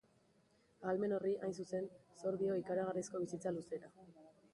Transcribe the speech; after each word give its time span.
Ahalmen 0.85 1.11
horri, 1.17 1.33
hain 1.47 1.53
zuzen, 1.63 1.85
zor 2.21 2.39
dio 2.39 2.55
ikaragarrizko 2.61 3.21
bizitza-luzera. 3.27 3.93